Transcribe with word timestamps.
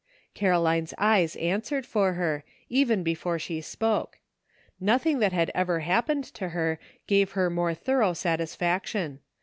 Caroline's 0.33 0.95
eyes 0.97 1.35
answered 1.35 1.85
for 1.85 2.13
her, 2.13 2.43
even 2.69 3.03
before 3.03 3.37
she 3.37 3.61
spoke; 3.61 4.17
nothing 4.79 5.19
that 5.19 5.31
had 5.31 5.51
ever 5.53 5.81
happened 5.81 6.23
to 6.23 6.49
her 6.49 6.79
gave 7.05 7.33
her 7.33 7.51
more 7.51 7.75
thorough 7.75 8.13
satisfaction. 8.13 9.19